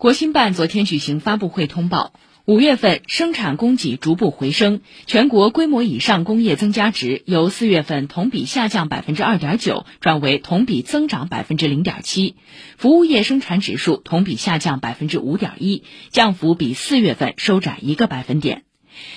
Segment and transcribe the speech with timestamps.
[0.00, 2.14] 国新办昨天举行发布会通报，
[2.46, 12.36] 五月份生产供给逐步回升，全国规模以上工业增加值由四月份同比下降百分之二点九转为同比增长百分之零点七，
[12.78, 18.62] 服务业生产指数同比下降百分之五点一，降幅比四月份收窄一个百分点。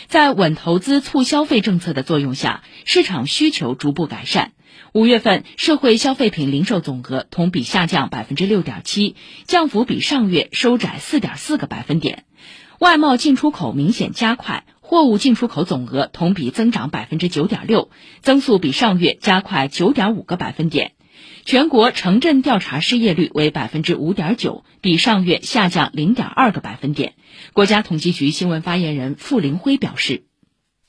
[0.07, 4.51] 在稳投资、促消费政策的作用下，市场需求逐步改善。
[4.91, 9.15] 五月份社会消费品零售总额同比下降百分之六点七，
[9.45, 12.25] 降幅比上月收窄四点四个百分点。
[12.79, 17.89] 外贸进出口明显加快，货物进出口总额同比增长百分之九点六，
[18.21, 20.91] 增速比上月加快九点五个百分点。
[21.45, 27.13] 全国城镇调查失业率为百分之五点九，比上月下降零点二个百分点。
[27.53, 30.23] 国家统计局新闻发言人傅林辉表示。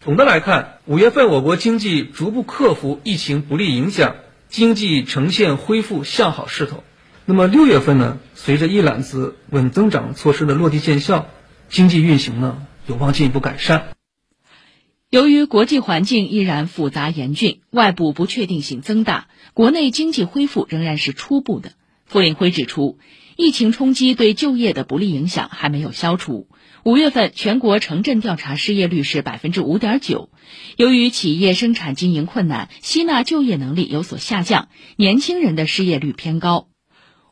[0.00, 4.16] 总的来看，五月份我国经济逐步克服疫情不利影响，
[4.48, 6.84] 经济呈现恢复向好势头。
[7.24, 8.18] 那么六月份呢？
[8.34, 11.28] 随着一揽子稳增长措施的落地见效，
[11.70, 13.93] 经济运行呢有望进一步改善。
[15.14, 21.74] 由于国际环境依然复杂严峻，外部不确定性增大，国内经济恢复仍然是初步的。
[22.04, 22.98] 傅林辉指出，
[23.36, 26.48] 疫情冲击对就业的不利影响还没有消除。
[26.82, 30.30] 五月份全国城镇调查失业率是百分之五点九。
[30.76, 36.66] 由于企业生产经营困难，吸纳就业能力有所下降，年轻人的失业率偏高。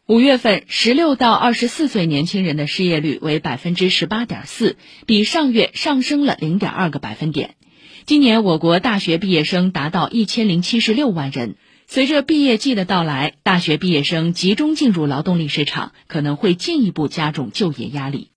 [0.07, 7.57] 五月份十六到二十四岁年轻人的失业率为百分之十八点四，比上月上升了零点二个百分点。
[8.05, 11.55] 今年我国大学毕业生达到一千零七十六万人。
[11.87, 18.31] 随着毕业季的到来，大学毕业生集中进入劳动力市场，可能会进一步加重就业压力。